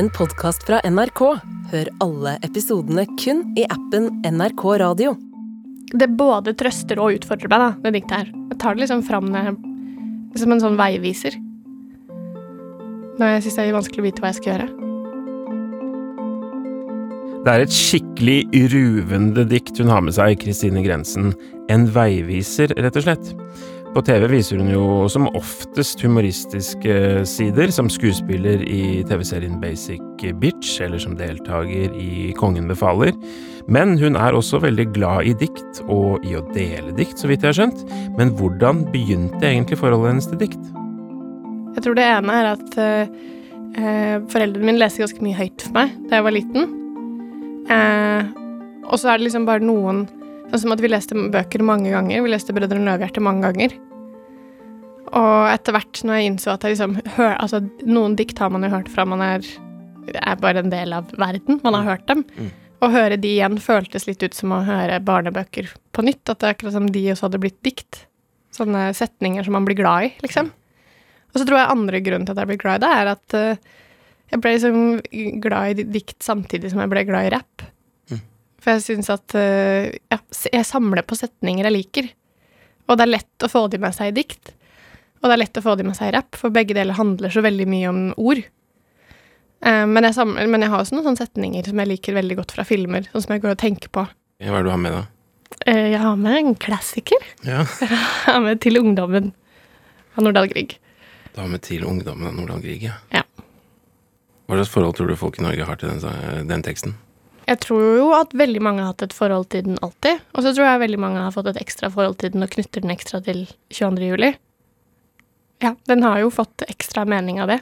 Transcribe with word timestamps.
en 0.00 0.08
podkast 0.16 0.62
fra 0.64 0.78
NRK. 0.88 1.20
Hør 1.70 1.88
alle 2.00 2.30
episodene 2.46 3.02
kun 3.20 3.42
i 3.60 3.66
appen 3.68 4.06
NRK 4.24 4.62
Radio. 4.80 5.10
Det 5.92 6.06
både 6.16 6.54
trøster 6.56 6.96
og 7.02 7.18
utfordrer 7.18 7.50
meg, 7.52 7.60
da, 7.60 7.66
det 7.84 7.92
diktet 7.98 8.14
her. 8.16 8.30
Jeg 8.48 8.60
tar 8.62 8.78
det 8.78 8.86
liksom 8.86 9.02
fram 9.04 9.28
som 10.40 10.54
en 10.54 10.62
sånn 10.62 10.78
veiviser. 10.80 11.36
Når 13.20 13.34
jeg 13.34 13.44
syns 13.44 13.58
det 13.58 13.66
er 13.66 13.76
vanskelig 13.76 14.00
å 14.00 14.06
vite 14.06 14.24
hva 14.24 14.30
jeg 14.30 14.38
skal 14.38 14.54
gjøre. 14.54 14.70
Det 17.44 17.52
er 17.52 17.66
et 17.66 17.76
skikkelig 17.76 18.38
ruvende 18.72 19.44
dikt 19.52 19.82
hun 19.84 19.92
har 19.92 20.00
med 20.06 20.16
seg, 20.16 20.38
Kristine 20.40 20.80
Grensen. 20.86 21.34
En 21.68 21.84
veiviser, 21.92 22.72
rett 22.80 22.96
og 22.96 23.04
slett. 23.04 23.34
På 23.90 24.02
TV 24.06 24.28
viser 24.30 24.60
hun 24.60 24.68
jo 24.70 24.82
som 25.10 25.24
oftest 25.34 25.98
humoristiske 26.04 27.24
sider, 27.26 27.72
som 27.74 27.88
skuespiller 27.90 28.62
i 28.62 29.00
TV-serien 29.08 29.56
Basic 29.58 30.22
Bitch, 30.38 30.76
eller 30.84 31.00
som 31.02 31.16
deltaker 31.18 31.96
i 31.98 32.30
Kongen 32.38 32.70
befaler. 32.70 33.10
Men 33.66 33.96
hun 33.98 34.14
er 34.14 34.36
også 34.36 34.60
veldig 34.62 34.86
glad 34.94 35.26
i 35.26 35.34
dikt, 35.42 35.82
og 35.90 36.22
i 36.22 36.36
å 36.38 36.44
dele 36.54 36.94
dikt, 36.94 37.18
så 37.18 37.32
vidt 37.32 37.42
jeg 37.42 37.50
har 37.50 37.58
skjønt. 37.58 37.82
Men 38.14 38.30
hvordan 38.38 38.84
begynte 38.94 39.42
egentlig 39.42 39.80
forholdet 39.82 40.12
hennes 40.12 40.30
til 40.30 40.42
dikt? 40.44 40.70
Jeg 41.74 41.86
tror 41.86 41.98
det 41.98 42.06
ene 42.06 42.38
er 42.38 42.48
at 42.52 42.78
uh, 42.78 44.14
foreldrene 44.30 44.70
mine 44.70 44.84
leser 44.84 45.02
ganske 45.02 45.26
mye 45.26 45.38
høyt 45.40 45.66
for 45.66 45.80
meg 45.80 45.98
da 46.06 46.20
jeg 46.20 46.28
var 46.28 46.38
liten. 46.38 46.76
Eh, 47.70 48.30
og 48.86 48.98
så 48.98 49.10
er 49.10 49.18
det 49.18 49.28
liksom 49.28 49.46
bare 49.46 49.62
noen 49.62 50.06
Sånn 50.50 50.64
som 50.64 50.74
at 50.74 50.82
vi 50.82 50.90
leste 50.90 51.14
bøker 51.14 51.62
mange 51.62 51.92
ganger. 51.92 52.24
Vi 52.24 52.32
leste 52.32 52.54
Brødrene 52.56 52.88
Løvhjerte 52.88 53.22
mange 53.22 53.46
ganger. 53.46 53.76
Og 55.10 55.50
etter 55.50 55.74
hvert, 55.74 56.02
når 56.06 56.18
jeg 56.18 56.30
innså 56.30 56.54
at 56.54 56.64
jeg 56.64 56.76
liksom 56.76 56.96
hør, 57.16 57.34
Altså, 57.36 57.62
noen 57.86 58.16
dikt 58.18 58.38
har 58.42 58.50
man 58.52 58.66
jo 58.66 58.72
hørt 58.72 58.90
fra 58.90 59.06
man 59.08 59.22
er, 59.24 59.46
er 60.14 60.42
bare 60.42 60.62
en 60.62 60.72
del 60.72 60.94
av 60.94 61.10
verden. 61.18 61.60
Man 61.64 61.78
har 61.78 61.88
hørt 61.92 62.06
dem. 62.10 62.24
Mm. 62.36 62.50
Å 62.80 62.90
høre 62.94 63.18
de 63.20 63.34
igjen 63.36 63.58
føltes 63.60 64.06
litt 64.08 64.22
ut 64.24 64.36
som 64.36 64.54
å 64.56 64.62
høre 64.66 65.02
barnebøker 65.04 65.68
på 65.94 66.06
nytt. 66.06 66.22
At 66.26 66.40
det 66.40 66.48
er 66.48 66.56
akkurat 66.56 66.78
som 66.78 66.88
de 66.90 67.04
også 67.12 67.28
hadde 67.28 67.42
blitt 67.42 67.60
dikt. 67.66 68.04
Sånne 68.54 68.88
setninger 68.96 69.46
som 69.46 69.54
man 69.58 69.66
blir 69.68 69.78
glad 69.78 70.08
i, 70.08 70.14
liksom. 70.24 70.50
Og 71.30 71.38
så 71.38 71.46
tror 71.46 71.60
jeg 71.60 71.74
andre 71.76 72.00
grunnen 72.02 72.26
til 72.26 72.34
at 72.34 72.42
jeg 72.42 72.50
blir 72.50 72.62
glad 72.62 72.80
i 72.80 72.86
det, 72.86 72.94
er 72.98 73.10
at 73.12 73.36
uh, 73.38 73.76
jeg 74.30 74.42
ble 74.42 74.54
liksom 74.56 75.38
glad 75.42 75.82
i 75.82 75.84
dikt 75.98 76.18
samtidig 76.26 76.72
som 76.72 76.82
jeg 76.82 76.90
ble 76.90 77.04
glad 77.06 77.28
i 77.28 77.34
rapp. 77.36 77.66
For 78.60 78.76
jeg 78.76 78.84
syns 78.84 79.10
at 79.12 79.36
uh, 79.36 79.88
ja, 79.88 80.18
jeg 80.52 80.68
samler 80.68 81.06
på 81.06 81.18
setninger 81.18 81.68
jeg 81.68 81.76
liker. 81.76 82.08
Og 82.90 82.98
det 82.98 83.06
er 83.06 83.14
lett 83.14 83.46
å 83.46 83.50
få 83.50 83.66
de 83.72 83.80
med 83.80 83.94
seg 83.96 84.10
i 84.10 84.16
dikt. 84.20 84.52
Og 85.20 85.28
det 85.28 85.36
er 85.36 85.42
lett 85.42 85.60
å 85.60 85.64
få 85.64 85.76
de 85.76 85.86
med 85.86 85.96
seg 85.96 86.10
i 86.10 86.16
rapp, 86.16 86.36
for 86.38 86.52
begge 86.52 86.74
deler 86.76 86.96
handler 86.96 87.32
så 87.32 87.42
veldig 87.44 87.66
mye 87.68 87.90
om 87.90 88.00
ord. 88.16 88.42
Uh, 89.60 89.84
men, 89.84 90.04
jeg 90.08 90.16
samler, 90.16 90.48
men, 90.48 90.64
jeg 90.64 90.72
har 90.72 90.82
også 90.82 90.96
noen 90.96 91.10
sånne 91.10 91.20
setninger 91.26 91.66
som 91.68 91.80
jeg 91.82 91.90
liker 91.90 92.16
veldig 92.16 92.38
godt 92.38 92.54
fra 92.56 92.64
filmer, 92.64 93.08
sånn 93.12 93.26
som 93.26 93.34
jeg 93.36 93.44
går 93.44 93.54
og 93.54 93.60
tenker 93.60 93.92
på. 93.92 94.06
Hva 94.40 94.54
er 94.54 94.62
det 94.62 94.70
du 94.70 94.72
har 94.72 94.80
med, 94.80 94.96
da? 94.96 95.02
Uh, 95.68 95.88
jeg 95.92 96.00
har 96.00 96.20
med 96.20 96.38
en 96.38 96.54
klassiker. 96.56 97.26
Ja. 97.44 97.66
jeg 97.84 97.98
har 98.26 98.40
med 98.44 98.62
'Til 98.64 98.80
ungdommen' 98.80 99.32
av 100.16 100.24
Nordahl 100.24 100.48
Grieg. 100.48 100.78
Du 101.34 101.40
har 101.42 101.48
med 101.48 101.60
'Til 101.60 101.84
ungdommen' 101.84 102.26
av 102.26 102.34
Nordahl 102.34 102.64
Grieg, 102.64 102.88
ja. 102.88 102.96
ja. 103.12 103.22
Hva 104.48 104.56
slags 104.58 104.72
forhold 104.72 104.96
tror 104.96 105.12
du 105.12 105.16
folk 105.20 105.38
i 105.38 105.44
Norge 105.44 105.66
har 105.68 105.76
til 105.78 105.92
den, 105.92 106.48
den, 106.48 106.62
teksten? 106.66 106.96
Jeg 107.50 107.58
tror 107.64 107.82
jo 107.98 108.10
at 108.14 108.34
veldig 108.38 108.60
mange 108.62 108.84
har 108.84 108.92
hatt 108.92 109.02
et 109.08 109.16
forhold 109.16 109.48
til 109.50 109.64
den 109.66 109.80
alltid. 109.82 110.20
Og 110.36 110.44
så 110.44 110.52
tror 110.54 110.68
jeg 110.68 110.82
veldig 110.84 111.00
mange 111.02 111.24
har 111.24 111.34
fått 111.34 111.50
et 111.50 111.58
ekstra 111.58 111.90
forhold 111.90 112.20
til 112.20 112.30
den 112.34 112.46
og 112.46 112.52
knytter 112.52 112.84
den 112.84 112.94
ekstra 112.94 113.18
til 113.26 113.42
22. 113.74 114.06
juli. 114.12 114.30
Ja, 115.60 115.74
den 115.90 116.06
har 116.06 116.20
jo 116.22 116.30
fått 116.32 116.62
ekstra 116.70 117.02
mening 117.08 117.40
av 117.42 117.50
det. 117.50 117.58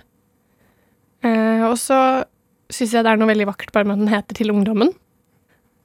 Eh, 1.24 1.64
og 1.66 1.78
så 1.80 1.98
syns 2.68 2.92
jeg 2.94 3.06
det 3.06 3.14
er 3.14 3.18
noe 3.18 3.30
veldig 3.30 3.48
vakkert 3.48 3.72
bare 3.74 3.88
med 3.88 3.96
at 3.96 4.04
den 4.04 4.12
heter 4.12 4.38
Til 4.38 4.52
ungdommen. 4.52 4.92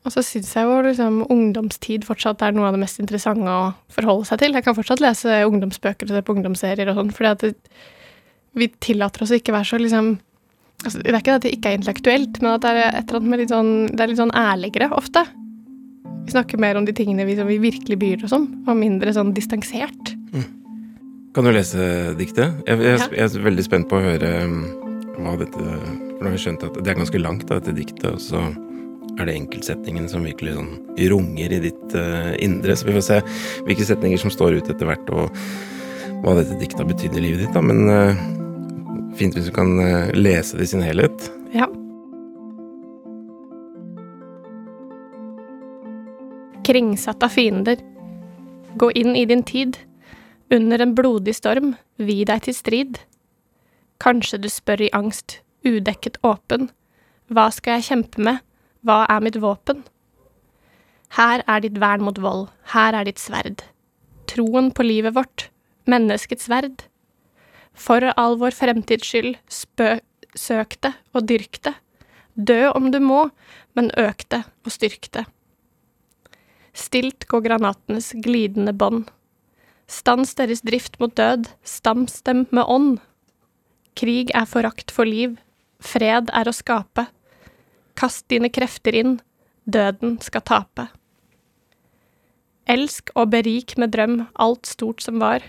Og 0.04 0.12
så 0.12 0.20
syns 0.26 0.52
jeg 0.52 0.68
jo 0.68 0.82
liksom 0.84 1.22
ungdomstid 1.32 2.04
fortsatt 2.04 2.44
er 2.44 2.52
noe 2.52 2.68
av 2.68 2.76
det 2.76 2.84
mest 2.84 3.00
interessante 3.00 3.48
å 3.48 3.72
forholde 3.94 4.28
seg 4.28 4.42
til. 4.42 4.58
Jeg 4.58 4.66
kan 4.66 4.76
fortsatt 4.76 5.02
lese 5.04 5.46
ungdomsbøker 5.48 6.10
og 6.10 6.18
se 6.18 6.26
på 6.28 6.36
ungdomsserier 6.36 6.92
og 6.92 7.00
sånn, 7.00 7.14
fordi 7.16 7.32
at 7.32 7.46
det, 7.48 7.54
vi 8.60 8.68
tillater 8.84 9.24
oss 9.24 9.32
ikke 9.32 9.56
være 9.56 9.70
så 9.72 9.80
liksom 9.80 10.18
altså, 10.84 11.00
Det 11.00 11.14
er 11.14 11.22
ikke 11.22 11.38
at 11.38 11.46
det 11.46 11.54
ikke 11.56 11.72
er 11.72 11.80
intellektuelt, 11.80 12.42
men 12.42 12.52
at 12.56 12.66
det 12.66 12.74
er 12.74 12.84
et 12.90 13.08
eller 13.08 13.22
annet 13.22 13.32
med 13.32 13.42
litt 13.44 13.54
sånn 13.54 13.72
Det 13.92 14.04
er 14.04 14.12
litt 14.12 14.22
sånn 14.22 14.36
ærligere 14.38 14.90
ofte. 14.96 15.24
Vi 16.24 16.32
snakker 16.32 16.62
mer 16.62 16.80
om 16.80 16.86
de 16.88 16.96
tingene 16.96 17.26
vi, 17.28 17.36
vi 17.36 17.60
virkelig 17.60 17.98
bryr 18.00 18.28
oss 18.28 18.36
om, 18.36 18.48
og 18.64 18.78
mindre 18.80 19.12
sånn 19.16 19.34
distansert. 19.36 20.14
Mm. 20.32 20.46
Kan 21.34 21.48
du 21.48 21.52
lese 21.52 22.14
diktet? 22.20 22.62
Jeg, 22.68 22.78
jeg, 22.80 23.00
ja. 23.00 23.08
jeg, 23.10 23.26
er 23.26 23.48
veldig 23.48 23.66
spent 23.66 23.90
på 23.90 23.98
å 23.98 24.04
høre 24.06 24.30
um, 24.46 24.62
hva 25.18 25.34
dette 25.40 25.58
For 25.58 26.22
nå 26.22 26.30
har 26.30 26.36
vi 26.36 26.44
skjønt 26.46 26.66
at 26.68 26.78
det 26.80 26.94
er 26.94 27.00
ganske 27.00 27.22
langt, 27.22 27.48
da, 27.50 27.58
dette 27.60 27.76
diktet, 27.76 28.06
og 28.14 28.22
så 28.22 28.46
er 29.20 29.28
det 29.28 29.36
enkeltsetningen 29.38 30.08
som 30.10 30.24
virkelig 30.26 30.56
sånn 30.56 30.72
runger 31.12 31.58
i 31.58 31.60
ditt 31.68 31.98
uh, 31.98 32.32
indre. 32.42 32.78
Så 32.78 32.88
vi 32.88 32.96
får 32.96 33.06
se 33.10 33.20
hvilke 33.68 33.86
setninger 33.90 34.22
som 34.22 34.32
står 34.34 34.60
ut 34.62 34.72
etter 34.72 34.90
hvert, 34.90 35.12
og 35.14 35.34
hva 36.24 36.38
dette 36.40 36.56
diktet 36.62 36.80
har 36.80 36.88
betydd 36.90 37.18
i 37.20 37.26
livet 37.28 37.44
ditt, 37.44 37.58
da. 37.58 37.62
Men 37.66 37.84
uh, 37.90 38.24
Fint 39.18 39.36
hvis 39.38 39.50
du 39.50 39.54
kan 39.54 39.78
eh, 39.80 40.12
lese 40.18 40.58
det 40.58 40.68
i 40.68 40.72
sin 40.74 40.84
helhet. 40.84 41.30
Ja. 41.54 41.68
Kringsatt 46.66 47.24
av 47.26 47.34
fiender. 47.34 47.78
Gå 48.80 48.90
inn 48.98 49.16
i 49.16 49.26
din 49.30 49.44
tid. 49.44 49.78
Under 50.54 50.82
en 50.82 50.96
blodig 50.96 51.36
storm, 51.36 51.76
vi 51.98 52.24
deg 52.26 52.46
til 52.46 52.56
strid. 52.58 53.02
Kanskje 54.02 54.40
du 54.42 54.50
spør 54.50 54.82
i 54.88 54.92
angst, 54.94 55.40
udekket 55.66 56.18
åpen. 56.26 56.70
Hva 57.34 57.50
skal 57.54 57.78
jeg 57.80 57.88
kjempe 57.90 58.22
med, 58.22 58.42
hva 58.84 59.04
er 59.10 59.24
mitt 59.24 59.40
våpen? 59.42 59.84
Her 61.14 61.44
er 61.48 61.62
ditt 61.64 61.78
vern 61.82 62.04
mot 62.06 62.18
vold, 62.22 62.48
her 62.74 62.98
er 62.98 63.06
ditt 63.08 63.22
sverd. 63.22 63.62
Troen 64.30 64.72
på 64.74 64.86
livet 64.86 65.16
vårt, 65.16 65.48
menneskets 65.86 66.50
verd. 66.50 66.88
For 67.74 68.14
all 68.16 68.38
vår 68.38 68.56
fremtids 68.56 69.08
skyld, 69.10 69.38
spø, 69.50 70.00
det 70.34 70.94
og 71.14 71.28
dyrk 71.30 71.62
det. 71.64 71.74
Dø 72.36 72.72
om 72.74 72.92
du 72.92 73.00
må, 73.00 73.30
men 73.76 73.92
øk 73.98 74.26
det 74.30 74.44
og 74.66 74.72
styrk 74.72 75.12
det. 75.14 75.26
Stilt 76.74 77.28
går 77.30 77.44
granatenes 77.46 78.14
glidende 78.24 78.74
bånd. 78.74 79.06
Stans 79.88 80.34
deres 80.34 80.64
drift 80.66 81.00
mot 81.00 81.14
død, 81.14 81.50
stams 81.64 82.22
dem 82.24 82.48
med 82.52 82.66
ånd. 82.66 82.98
Krig 83.96 84.32
er 84.34 84.50
forakt 84.50 84.90
for 84.92 85.06
liv, 85.06 85.38
fred 85.80 86.32
er 86.34 86.50
å 86.50 86.56
skape. 86.56 87.06
Kast 87.94 88.26
dine 88.30 88.50
krefter 88.50 88.96
inn, 88.98 89.20
døden 89.70 90.18
skal 90.22 90.42
tape. 90.42 90.88
Elsk 92.66 93.12
og 93.14 93.30
berik 93.36 93.76
med 93.78 93.94
drøm 93.94 94.24
alt 94.40 94.66
stort 94.66 95.04
som 95.04 95.20
var. 95.22 95.44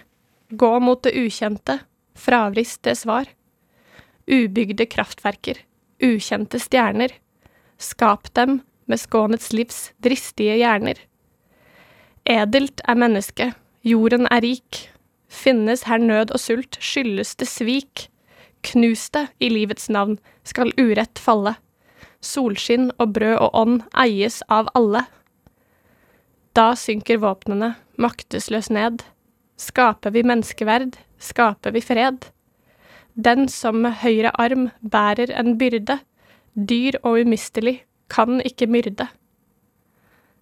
Gå 0.50 0.72
mot 0.82 1.00
det 1.06 1.14
ukjente, 1.16 1.78
fravrist 2.14 2.82
det 2.82 2.97
svar. 2.98 3.28
Ubygde 4.26 4.86
kraftverker, 4.86 5.58
ukjente 6.02 6.60
stjerner, 6.62 7.12
skap 7.78 8.30
dem 8.34 8.62
med 8.86 9.00
skånets 9.00 9.52
livs 9.52 9.92
dristige 10.04 10.56
hjerner. 10.60 10.98
Edelt 12.24 12.80
er 12.88 12.97
mennesket, 12.97 13.53
jorden 13.84 14.28
er 14.32 14.41
rik, 14.44 14.86
finnes 15.28 15.84
her 15.88 16.00
nød 16.00 16.32
og 16.32 16.41
sult, 16.41 16.78
skyldes 16.80 17.34
det 17.36 17.48
svik. 17.50 18.08
Knus 18.64 19.10
det 19.12 19.26
i 19.44 19.50
livets 19.53 19.91
navn, 19.92 20.16
skal 20.44 20.72
urett 20.80 21.20
falle. 21.20 21.56
Solskinn 22.24 22.88
og 22.97 23.12
brød 23.12 23.36
og 23.36 23.58
ånd 23.60 23.82
eies 24.00 24.41
av 24.48 24.70
alle. 24.78 25.04
Da 26.56 26.70
synker 26.78 27.20
våpnene 27.20 27.74
maktesløs 28.00 28.70
ned. 28.72 29.03
Skaper 29.60 30.14
vi 30.14 30.24
menneskeverd, 30.24 30.97
skaper 31.24 31.74
vi 31.74 31.82
fred. 31.84 32.28
Den 33.14 33.48
som 33.48 33.80
med 33.84 34.00
høyre 34.02 34.32
arm 34.42 34.68
bærer 34.82 35.32
en 35.38 35.54
byrde, 35.58 36.00
dyr 36.54 36.98
og 37.03 37.21
umistelig, 37.24 37.80
kan 38.10 38.41
ikke 38.44 38.68
myrde. 38.71 39.09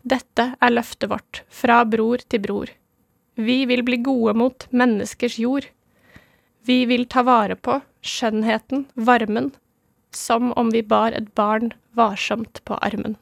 Dette 0.02 0.49
er 0.58 0.73
løftet 0.73 1.11
vårt, 1.12 1.43
fra 1.49 1.82
bror 1.87 2.25
til 2.29 2.43
bror. 2.43 2.73
Vi 3.37 3.64
vil 3.70 3.84
bli 3.87 4.00
gode 4.02 4.34
mot 4.37 4.67
menneskers 4.70 5.38
jord. 5.38 5.69
Vi 6.67 6.85
vil 6.90 7.06
ta 7.06 7.23
vare 7.26 7.56
på 7.56 7.78
skjønnheten, 8.02 8.87
varmen, 8.94 9.52
som 10.12 10.52
om 10.58 10.73
vi 10.75 10.82
bar 10.82 11.14
et 11.17 11.31
barn 11.38 11.73
varsomt 11.96 12.61
på 12.67 12.76
armen. 12.82 13.17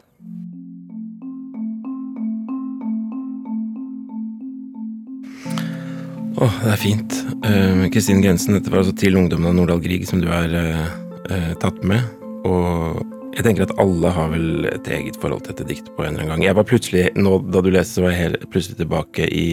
Åh, 6.36 6.46
oh, 6.46 6.58
det 6.62 6.70
er 6.70 6.78
fint. 6.78 7.14
Eh, 7.44 7.80
Kristin 7.90 8.20
uh, 8.20 8.22
Grensen, 8.22 8.54
dette 8.54 8.70
var 8.70 8.84
altså 8.84 8.94
til 8.94 9.16
ungdommen 9.18 9.50
av 9.50 9.56
Nordahl 9.56 9.80
Grieg 9.82 10.04
som 10.06 10.20
du 10.22 10.28
har 10.30 10.52
uh, 10.54 10.84
uh, 11.26 11.52
tatt 11.58 11.80
med. 11.82 12.06
Og 12.46 13.00
jeg 13.34 13.46
tenker 13.46 13.66
at 13.66 13.74
alle 13.82 14.12
har 14.14 14.30
vel 14.30 14.68
et 14.70 14.90
eget 14.94 15.18
forhold 15.20 15.42
til 15.42 15.56
dette 15.56 15.66
diktet 15.72 15.90
på 15.96 16.04
en 16.04 16.12
eller 16.12 16.22
annen 16.22 16.36
gang. 16.36 16.44
Jeg 16.46 16.58
var 16.60 16.68
plutselig, 16.70 17.04
nå 17.18 17.34
da 17.50 17.62
du 17.64 17.72
leste, 17.74 17.98
så 17.98 18.06
var 18.06 18.14
jeg 18.14 18.22
helt 18.22 18.46
plutselig 18.52 18.78
tilbake 18.78 19.26
i 19.26 19.48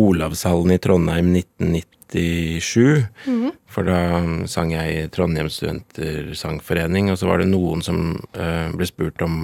Olavshallen 0.00 0.72
i 0.72 0.80
Trondheim 0.80 1.28
1997. 1.36 3.04
Mhm. 3.28 3.52
For 3.70 3.86
da 3.86 4.00
sang 4.50 4.72
jeg 4.72 4.96
i 4.96 5.08
Trondheim 5.12 5.52
Studentersangforening, 5.52 7.12
og 7.12 7.20
så 7.20 7.28
var 7.28 7.42
det 7.44 7.50
noen 7.52 7.84
som 7.84 8.16
uh, 8.34 8.72
ble 8.74 8.88
spurt 8.88 9.22
om 9.22 9.36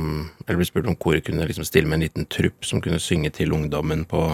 Eller 0.46 0.58
ble 0.58 0.66
spurt 0.66 0.88
om 0.90 0.96
koret 0.98 1.28
kunne 1.28 1.46
liksom 1.46 1.66
stille 1.68 1.86
med 1.86 2.00
en 2.00 2.06
liten 2.08 2.26
trupp 2.30 2.64
som 2.66 2.80
kunne 2.82 3.02
synge 3.02 3.30
til 3.36 3.54
ungdommen 3.54 4.06
på 4.08 4.30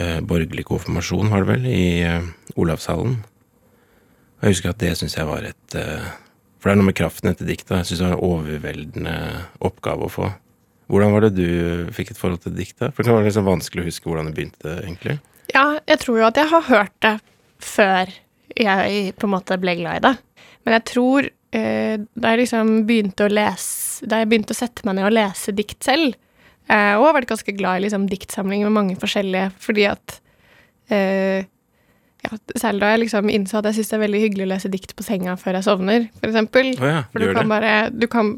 eh, 0.00 0.20
borgerlig 0.24 0.66
konfirmasjon, 0.68 1.30
var 1.32 1.44
det 1.44 1.50
vel, 1.52 1.66
i 1.70 1.86
eh, 2.04 2.28
Olavshallen. 2.60 3.18
Jeg 4.42 4.54
husker 4.56 4.74
at 4.74 4.80
det 4.82 4.94
syns 4.98 5.16
jeg 5.16 5.28
var 5.28 5.46
et 5.48 5.76
eh, 5.78 6.08
For 6.60 6.68
det 6.68 6.74
er 6.74 6.80
noe 6.80 6.90
med 6.90 6.96
kraften 6.98 7.30
etter 7.30 7.48
diktet. 7.48 7.76
Jeg 7.80 7.90
syns 7.90 8.00
det 8.00 8.08
var 8.08 8.16
en 8.16 8.26
overveldende 8.30 9.14
oppgave 9.64 10.06
å 10.06 10.12
få. 10.12 10.32
Hvordan 10.92 11.14
var 11.14 11.24
det 11.24 11.36
du 11.36 11.92
fikk 11.96 12.12
et 12.12 12.20
forhold 12.20 12.42
til 12.44 12.56
diktet? 12.56 12.92
For 12.92 13.04
det 13.04 13.12
var 13.14 13.24
liksom 13.24 13.48
vanskelig 13.48 13.84
å 13.84 13.88
huske 13.88 14.10
hvordan 14.10 14.28
det 14.28 14.36
begynte, 14.36 14.76
egentlig. 14.82 15.18
Ja, 15.52 15.78
jeg 15.88 16.00
tror 16.02 16.20
jo 16.20 16.28
at 16.28 16.40
jeg 16.40 16.50
har 16.50 16.68
hørt 16.68 16.96
det 17.04 17.14
før 17.64 18.12
jeg 18.54 19.14
på 19.18 19.28
en 19.28 19.34
måte 19.34 19.58
ble 19.60 19.76
glad 19.80 20.00
i 20.00 20.04
det. 20.04 20.14
Men 20.64 20.76
jeg 20.78 20.86
tror 20.90 21.28
eh, 21.28 21.96
da 22.14 22.32
jeg 22.32 22.44
liksom 22.44 22.74
å 22.84 23.30
lese 23.32 24.08
Da 24.08 24.20
jeg 24.20 24.28
begynte 24.30 24.54
å 24.54 24.58
sette 24.58 24.84
meg 24.86 24.96
ned 24.98 25.08
og 25.08 25.14
lese 25.14 25.54
dikt 25.56 25.84
selv, 25.86 26.16
eh, 26.68 26.94
og 26.98 27.08
har 27.08 27.18
vært 27.18 27.32
ganske 27.32 27.56
glad 27.56 27.80
i 27.80 27.86
liksom 27.86 28.06
diktsamlinger 28.10 28.70
med 28.70 28.76
mange 28.78 28.96
forskjellige, 29.00 29.50
fordi 29.62 29.88
at 29.90 30.16
eh, 30.92 31.50
ja, 32.24 32.38
Særlig 32.56 32.80
da 32.80 32.90
jeg 32.94 33.02
liksom 33.02 33.28
innså 33.28 33.58
at 33.58 33.66
jeg 33.68 33.78
syns 33.78 33.90
det 33.90 33.96
er 33.98 34.02
veldig 34.06 34.20
hyggelig 34.22 34.44
å 34.46 34.50
lese 34.54 34.70
dikt 34.72 34.94
på 34.96 35.04
senga 35.04 35.34
før 35.36 35.58
jeg 35.58 35.66
sovner, 35.66 36.06
for 36.16 36.30
eksempel. 36.30 36.70
Å 36.80 36.88
ja, 36.88 37.02
For 37.12 37.20
du 37.20 37.34
kan, 37.36 37.50
bare, 37.52 37.72
du, 37.92 38.06
kan, 38.08 38.30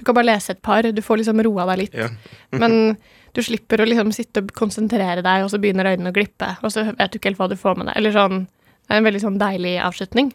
du 0.00 0.04
kan 0.08 0.16
bare 0.16 0.30
lese 0.30 0.54
et 0.54 0.62
par, 0.64 0.88
du 0.88 1.02
får 1.04 1.20
liksom 1.20 1.42
roa 1.44 1.66
deg 1.72 1.82
litt. 1.82 1.98
Ja. 2.00 2.08
Men 2.62 2.96
du 3.36 3.42
slipper 3.44 3.82
å 3.82 3.88
liksom 3.88 4.14
sitte 4.16 4.40
og 4.40 4.54
konsentrere 4.56 5.20
deg, 5.20 5.44
og 5.44 5.52
så 5.52 5.60
begynner 5.60 5.90
øynene 5.92 6.14
å 6.14 6.16
glippe, 6.16 6.54
og 6.64 6.72
så 6.72 6.86
vet 6.88 7.12
du 7.12 7.18
ikke 7.18 7.34
helt 7.34 7.42
hva 7.42 7.50
du 7.52 7.58
får 7.60 7.76
med 7.76 7.90
deg. 7.90 7.98
Eller 8.00 8.16
sånn 8.16 8.46
Det 8.46 8.94
er 8.94 9.02
en 9.02 9.08
veldig 9.10 9.20
sånn 9.26 9.36
deilig 9.42 9.74
avslutning. 9.82 10.32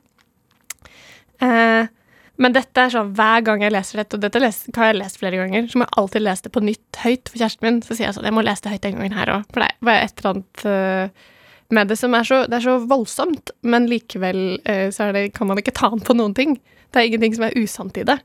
Eh, 1.41 1.89
men 2.39 2.55
dette 2.55 2.79
er 2.79 2.93
sånn 2.93 3.11
hver 3.17 3.43
gang 3.45 3.63
jeg 3.65 3.73
leser 3.73 4.01
dette, 4.01 4.17
og 4.17 4.23
dette 4.23 4.39
har 4.77 4.87
jeg 4.91 4.97
lest 4.97 5.19
flere 5.19 5.41
ganger, 5.41 5.67
så 5.67 5.79
må 5.79 5.85
jeg 5.85 5.97
alltid 5.99 6.23
lese 6.23 6.45
det 6.47 6.53
på 6.55 6.63
nytt 6.63 7.01
høyt 7.03 7.29
for 7.29 7.41
kjæresten 7.41 7.67
min. 7.67 7.81
Så 7.85 7.97
sier 7.97 8.07
jeg 8.07 8.15
sånn 8.17 8.29
Jeg 8.29 8.37
må 8.37 8.45
lese 8.45 8.65
det 8.65 8.73
høyt 8.73 8.85
den 8.85 8.97
gangen 8.97 9.17
her 9.17 9.33
òg, 9.35 9.45
for 9.51 9.61
det 9.65 9.93
er 9.93 10.05
et 10.05 10.21
eller 10.21 10.31
annet 10.31 10.65
eh, 10.71 11.29
med 11.71 11.91
det 11.91 11.97
som 11.99 12.15
er 12.17 12.27
så 12.27 12.41
Det 12.47 12.57
er 12.57 12.65
så 12.65 12.77
voldsomt, 12.87 13.53
men 13.61 13.89
likevel 13.91 14.41
eh, 14.65 14.87
så 14.95 15.11
det, 15.15 15.27
kan 15.35 15.51
man 15.51 15.61
ikke 15.61 15.75
ta 15.75 15.91
den 15.91 16.03
på 16.03 16.15
noen 16.17 16.35
ting. 16.37 16.57
Det 16.91 17.01
er 17.01 17.11
ingenting 17.11 17.37
som 17.37 17.47
er 17.47 17.57
usant 17.59 17.99
i 17.99 18.07
det. 18.07 18.17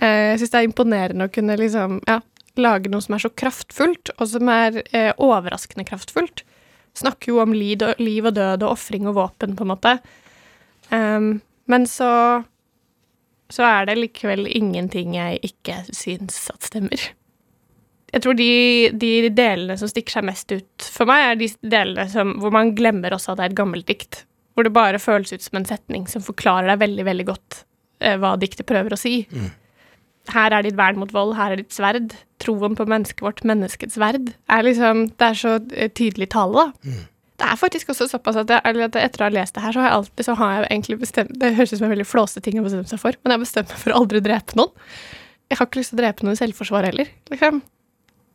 Eh, 0.00 0.32
jeg 0.32 0.42
syns 0.42 0.52
det 0.52 0.60
er 0.60 0.68
imponerende 0.68 1.26
å 1.26 1.32
kunne 1.32 1.58
liksom 1.58 1.98
ja, 2.10 2.20
lage 2.60 2.92
noe 2.92 3.02
som 3.04 3.16
er 3.16 3.24
så 3.24 3.32
kraftfullt, 3.42 4.12
og 4.18 4.30
som 4.34 4.50
er 4.52 4.82
eh, 4.90 5.12
overraskende 5.18 5.86
kraftfullt. 5.88 6.44
Snakker 6.98 7.32
jo 7.32 7.42
om 7.42 7.54
liv 7.54 7.82
og, 7.86 7.98
liv 8.02 8.26
og 8.26 8.36
død 8.36 8.66
og 8.66 8.74
ofring 8.74 9.06
og 9.10 9.16
våpen, 9.18 9.54
på 9.58 9.66
en 9.66 9.72
måte. 9.72 9.96
Um, 10.90 11.38
men 11.70 11.86
så 11.86 12.10
så 13.50 13.66
er 13.66 13.88
det 13.88 13.98
likevel 13.98 14.46
ingenting 14.48 15.16
jeg 15.18 15.40
ikke 15.50 15.82
syns 15.90 16.44
at 16.52 16.70
stemmer. 16.70 17.10
Jeg 18.10 18.24
tror 18.24 18.34
de, 18.34 18.50
de 18.98 19.30
delene 19.30 19.76
som 19.78 19.90
stikker 19.90 20.16
seg 20.16 20.26
mest 20.26 20.50
ut 20.50 20.86
for 20.90 21.06
meg, 21.10 21.26
er 21.28 21.38
de 21.38 21.48
delene 21.76 22.08
som, 22.10 22.34
hvor 22.42 22.54
man 22.54 22.72
glemmer 22.78 23.14
også 23.14 23.32
at 23.32 23.40
det 23.40 23.44
er 23.44 23.52
et 23.52 23.60
gammelt 23.60 23.86
dikt. 23.90 24.24
Hvor 24.54 24.66
det 24.66 24.74
bare 24.74 24.98
føles 25.02 25.30
ut 25.32 25.44
som 25.44 25.60
en 25.60 25.68
setning 25.68 26.08
som 26.10 26.24
forklarer 26.24 26.72
deg 26.72 26.80
veldig, 26.82 27.04
veldig 27.06 27.26
godt 27.28 27.60
eh, 28.02 28.16
hva 28.18 28.34
diktet 28.40 28.66
prøver 28.66 28.96
å 28.96 28.98
si. 28.98 29.22
Her 30.30 30.56
er 30.56 30.66
ditt 30.66 30.76
vern 30.78 30.98
mot 31.00 31.12
vold, 31.14 31.36
her 31.38 31.54
er 31.54 31.62
ditt 31.62 31.72
sverd. 31.74 32.16
Troen 32.42 32.74
på 32.76 32.86
mennesket 32.90 33.22
vårt, 33.24 33.44
menneskets 33.46 33.96
verd. 34.00 34.34
Er 34.50 34.66
liksom, 34.66 35.06
det 35.14 35.30
er 35.30 35.38
så 35.38 35.54
eh, 35.70 35.90
tydelig 35.94 36.32
tale, 36.34 36.66
da. 36.66 36.90
Det 37.40 37.48
er 37.48 37.56
faktisk 37.56 37.88
også 37.94 38.04
såpass 38.10 38.36
at, 38.42 38.50
jeg, 38.52 38.60
eller 38.68 38.90
at 38.90 38.96
etter 39.00 39.22
å 39.22 39.28
ha 39.30 39.32
lest 39.32 39.56
det 39.56 39.62
her, 39.64 39.72
så 39.72 39.80
har 39.80 39.88
jeg 39.88 39.96
alltid 39.96 40.26
så 40.26 40.34
har 40.36 40.50
jeg 40.52 40.66
egentlig 40.66 40.96
bestemt 41.00 41.30
Det 41.40 41.54
høres 41.56 41.72
ut 41.72 41.78
som 41.78 41.86
en 41.86 41.94
veldig 41.94 42.08
flåsete 42.08 42.42
ting 42.44 42.60
å 42.60 42.64
bestemme 42.66 42.90
seg 42.90 43.00
for, 43.00 43.16
men 43.16 43.32
jeg 43.32 43.38
har 43.38 43.44
bestemt 43.46 43.72
meg 43.72 43.80
for 43.80 43.94
å 43.94 44.00
aldri 44.02 44.20
drepe 44.24 44.58
noen. 44.60 44.90
Jeg 45.50 45.58
har 45.58 45.68
ikke 45.68 45.80
lyst 45.80 45.94
til 45.94 45.98
å 45.98 46.02
drepe 46.02 46.26
noen 46.26 46.36
i 46.36 46.40
selvforsvar 46.40 46.86
heller. 46.90 47.08
Liksom. 47.32 47.62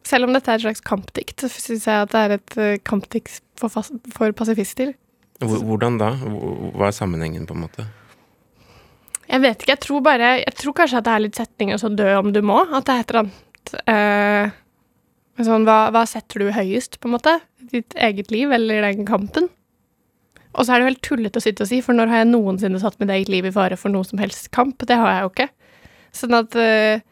Selv 0.05 0.27
om 0.27 0.33
dette 0.33 0.51
er 0.51 0.57
et 0.57 0.65
slags 0.65 0.83
kampdikt, 0.85 1.45
så 1.45 1.49
syns 1.53 1.85
jeg 1.87 2.07
at 2.07 2.11
det 2.15 2.23
er 2.23 2.33
et 2.35 2.57
eh, 2.61 2.79
kampdikt 2.85 3.37
for, 3.61 3.71
for 4.17 4.35
pasifister. 4.37 4.91
Hvordan 5.39 6.01
da? 6.01 6.11
Hva 6.17 6.89
er 6.89 6.97
sammenhengen, 6.97 7.45
på 7.47 7.55
en 7.55 7.63
måte? 7.67 7.85
Jeg 9.25 9.41
vet 9.41 9.63
ikke, 9.63 9.73
jeg 9.73 9.81
tror 9.81 10.03
bare 10.05 10.27
Jeg 10.37 10.53
tror 10.59 10.75
kanskje 10.77 10.99
at 10.99 11.07
det 11.07 11.13
er 11.13 11.23
litt 11.23 11.39
setninger 11.39 11.79
som 11.81 11.95
'dø 11.97 12.11
om 12.19 12.29
du 12.33 12.41
må'. 12.45 12.61
At 12.77 12.85
det 12.85 12.93
er 12.93 12.99
et 12.99 13.13
eller 13.13 13.23
annet 13.25 13.73
eh, 13.89 14.59
sånn, 15.43 15.65
hva, 15.67 15.89
hva 15.91 16.05
setter 16.07 16.45
du 16.45 16.53
høyest, 16.55 16.99
på 17.01 17.09
en 17.09 17.15
måte? 17.17 17.39
Ditt 17.73 17.95
eget 17.99 18.31
liv 18.31 18.53
eller 18.55 18.85
den 18.87 19.07
kampen? 19.07 19.49
Og 20.55 20.63
så 20.63 20.71
er 20.71 20.79
det 20.79 20.85
jo 20.85 20.91
helt 20.93 21.03
tullete 21.03 21.41
å 21.41 21.43
sitte 21.43 21.65
og 21.65 21.69
si, 21.69 21.81
for 21.83 21.97
når 21.97 22.11
har 22.11 22.23
jeg 22.23 22.31
noensinne 22.31 22.79
satt 22.79 22.95
mitt 23.01 23.11
eget 23.11 23.31
liv 23.31 23.47
i 23.47 23.51
fare 23.51 23.75
for 23.79 23.91
noe 23.91 24.07
som 24.07 24.21
helst 24.21 24.47
kamp? 24.55 24.85
Det 24.87 24.95
har 24.95 25.11
jeg 25.11 25.25
jo 25.25 25.31
ikke. 25.33 25.49
Sånn 26.15 26.37
at 26.37 26.55
eh, 26.59 27.03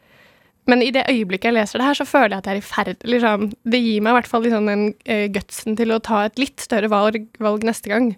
Men 0.70 0.80
i 0.80 0.94
det 0.96 1.04
øyeblikket 1.12 1.50
jeg 1.50 1.58
leser 1.58 1.82
det 1.82 1.88
her, 1.90 1.98
så 2.00 2.08
føler 2.08 2.38
jeg 2.38 2.40
at 2.40 2.46
jeg 2.48 2.56
er 2.56 2.62
i 2.62 2.64
ferd 2.64 3.02
sånn, 3.20 3.50
Det 3.68 3.82
gir 3.84 4.00
meg 4.00 4.14
i 4.14 4.16
hvert 4.16 4.30
fall 4.32 4.46
liksom 4.46 4.70
den 4.72 4.86
uh, 4.96 5.26
gutsen 5.36 5.76
til 5.76 5.92
å 5.92 6.00
ta 6.00 6.22
et 6.24 6.40
litt 6.40 6.64
større 6.64 6.88
valg, 6.88 7.26
valg 7.44 7.66
neste 7.68 7.92
gang. 7.92 8.14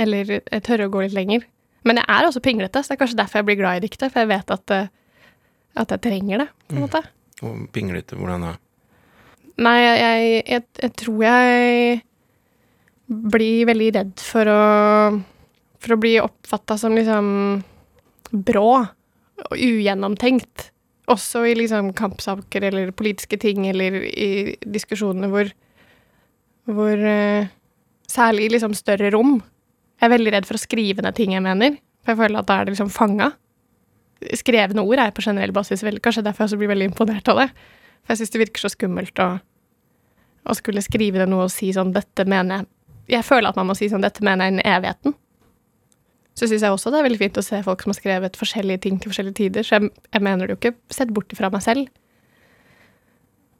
Eller 0.00 0.38
jeg 0.38 0.64
tørre 0.64 0.88
å 0.88 0.94
gå 0.94 1.04
litt 1.04 1.16
lenger. 1.16 1.44
Men 1.84 2.00
jeg 2.00 2.08
er 2.14 2.28
også 2.30 2.40
pinglete, 2.44 2.80
så 2.80 2.94
det 2.94 2.96
er 2.96 3.02
kanskje 3.02 3.20
derfor 3.20 3.42
jeg 3.42 3.48
blir 3.50 3.60
glad 3.60 3.76
i 3.76 3.84
diktet. 3.84 4.08
For 4.14 4.24
jeg 4.24 4.32
vet 4.32 4.56
at, 4.56 4.72
uh, 4.72 4.88
at 5.84 5.92
jeg 5.92 6.04
trenger 6.08 6.46
det, 6.46 6.48
på 6.64 6.78
en 6.78 6.86
måte. 6.86 7.04
Og 7.44 7.68
pinglete, 7.76 8.16
hvordan 8.16 8.48
da? 8.48 8.54
Nei, 9.58 9.78
jeg, 9.82 10.42
jeg, 10.46 10.64
jeg, 10.82 10.92
tror 11.00 11.22
jeg 11.24 11.98
blir 13.08 13.66
veldig 13.66 13.88
redd 13.96 14.22
for 14.22 14.50
å 14.52 14.62
For 15.82 15.94
å 15.94 16.00
bli 16.00 16.16
oppfatta 16.22 16.76
som 16.78 16.96
liksom 16.98 17.28
brå 18.28 18.70
og 18.78 19.54
ugjennomtenkt. 19.54 20.72
Også 21.08 21.44
i 21.48 21.54
liksom 21.56 21.92
kampsaker 21.96 22.66
eller 22.68 22.90
politiske 22.92 23.38
ting 23.40 23.66
eller 23.70 24.02
i 24.10 24.56
diskusjoner 24.66 25.30
hvor 25.32 25.52
Hvor 26.68 27.06
eh, 27.12 27.54
Særlig 28.08 28.46
i 28.46 28.52
liksom 28.54 28.72
større 28.72 29.10
rom. 29.12 29.34
Jeg 30.00 30.06
er 30.06 30.14
veldig 30.14 30.30
redd 30.32 30.46
for 30.48 30.56
å 30.56 30.62
skrive 30.62 31.02
ned 31.04 31.12
ting 31.18 31.34
jeg 31.34 31.44
mener. 31.44 31.74
For 32.00 32.14
jeg 32.14 32.20
føler 32.22 32.40
at 32.40 32.46
da 32.48 32.54
er 32.56 32.64
det 32.64 32.72
liksom 32.72 32.88
fanga. 32.88 33.26
Skrevne 34.38 34.80
ord 34.80 34.96
er 34.96 35.10
jeg 35.10 35.16
på 35.18 35.24
generell 35.26 35.52
basis 35.54 35.84
veldig 35.84 36.00
Kanskje 36.02 36.24
derfor 36.24 36.42
jeg 36.42 36.48
også 36.48 36.60
blir 36.62 36.70
veldig 36.72 36.88
imponert 36.88 37.28
av 37.28 37.42
det. 37.42 37.48
For 38.08 38.16
jeg 38.16 38.22
syns 38.22 38.32
det 38.32 38.40
virker 38.40 38.62
så 38.64 38.70
skummelt 38.72 39.20
å, 39.20 39.28
å 40.48 40.54
skulle 40.56 40.80
skrive 40.80 41.20
det 41.20 41.28
noe 41.28 41.44
og 41.44 41.52
si 41.52 41.68
sånn 41.76 41.92
'Dette 41.92 42.24
mener 42.24 42.62
jeg 42.62 42.74
Jeg 43.08 43.24
føler 43.24 43.48
at 43.48 43.56
man 43.56 43.68
må 43.68 43.76
si 43.76 43.88
sånn 43.92 44.00
'Dette 44.00 44.24
mener 44.24 44.44
jeg 44.48 44.54
innen 44.54 44.64
evigheten'. 44.64 45.14
Så 46.32 46.48
syns 46.48 46.64
jeg 46.64 46.72
også 46.72 46.90
det 46.90 46.98
er 47.00 47.06
veldig 47.08 47.20
fint 47.20 47.38
å 47.40 47.44
se 47.44 47.60
folk 47.62 47.82
som 47.82 47.92
har 47.92 47.98
skrevet 47.98 48.36
forskjellige 48.36 48.80
ting 48.84 48.98
til 48.98 49.12
forskjellige 49.12 49.38
tider. 49.42 49.62
Så 49.66 49.76
jeg, 49.76 49.90
jeg 50.12 50.22
mener 50.24 50.46
det 50.46 50.54
jo 50.54 50.60
ikke 50.60 50.76
sett 50.94 51.12
bort 51.12 51.32
ifra 51.32 51.50
meg 51.52 51.64
selv. 51.64 51.88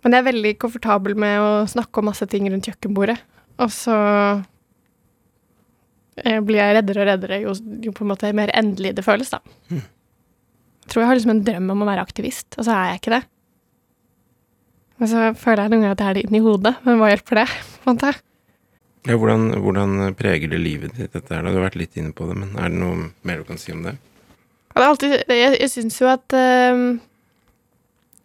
Men 0.00 0.14
jeg 0.14 0.22
er 0.22 0.28
veldig 0.30 0.52
komfortabel 0.62 1.16
med 1.18 1.40
å 1.42 1.50
snakke 1.68 2.00
om 2.00 2.08
masse 2.08 2.24
ting 2.30 2.46
rundt 2.48 2.68
kjøkkenbordet. 2.70 3.18
Og 3.58 3.72
så 3.74 3.96
eh, 6.22 6.38
blir 6.38 6.60
jeg 6.62 6.76
reddere 6.78 7.02
og 7.02 7.10
reddere 7.10 7.40
jo, 7.42 7.56
jo 7.82 7.92
på 7.92 8.06
en 8.06 8.12
måte 8.12 8.30
mer 8.32 8.52
endelig 8.56 8.94
det 8.96 9.04
føles, 9.04 9.32
da. 9.34 9.42
Jeg 9.68 10.92
tror 10.92 11.02
jeg 11.02 11.10
har 11.10 11.18
liksom 11.18 11.34
en 11.34 11.42
drøm 11.44 11.74
om 11.74 11.82
å 11.84 11.90
være 11.90 12.06
aktivist, 12.06 12.54
og 12.56 12.64
så 12.64 12.76
er 12.76 12.92
jeg 12.92 13.02
ikke 13.02 13.16
det. 13.18 13.24
Men 14.98 15.10
så 15.10 15.28
føler 15.38 15.64
jeg 15.64 15.72
noen 15.72 15.84
ganger 15.84 15.94
at 15.94 16.02
jeg 16.02 16.10
er 16.10 16.18
det 16.18 16.24
inni 16.26 16.40
hodet, 16.42 16.74
men 16.86 16.98
hva 16.98 17.12
hjelper 17.12 17.42
det? 17.42 17.48
på 17.82 17.90
en 17.90 17.98
måte? 17.98 18.14
Ja, 19.08 19.16
hvordan, 19.16 19.44
hvordan 19.62 20.14
preger 20.18 20.50
det 20.52 20.58
livet 20.60 20.96
ditt, 20.98 21.12
dette 21.14 21.32
her? 21.32 21.46
Du 21.46 21.54
har 21.54 21.68
vært 21.68 21.78
litt 21.78 21.94
inne 21.96 22.12
på 22.12 22.26
det, 22.28 22.34
men 22.40 22.56
er 22.58 22.72
det 22.72 22.80
noe 22.80 23.10
mer 23.26 23.40
du 23.40 23.46
kan 23.48 23.60
si 23.60 23.72
om 23.72 23.84
det? 23.86 23.94
Og 24.74 24.82
det 24.82 24.88
alltid, 24.88 25.14
jeg 25.32 25.54
jeg 25.62 25.70
syns 25.72 26.00
jo 26.02 26.10
at 26.10 26.34
ehm, 26.36 26.98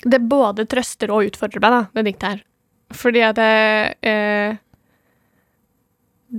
det 0.04 0.20
både 0.28 0.66
trøster 0.70 1.14
og 1.14 1.30
utfordrer 1.30 1.64
meg, 1.64 1.78
da, 1.78 1.82
det 1.96 2.06
diktet 2.10 2.28
her. 2.30 2.42
Fordi 2.94 3.22
at 3.26 3.38
det, 3.40 3.54
eh, 4.06 4.58